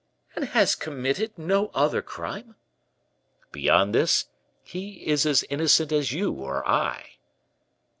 [0.35, 2.55] "And has committed no other crime?"
[3.51, 4.29] "Beyond this,
[4.63, 7.17] he is as innocent as you or I."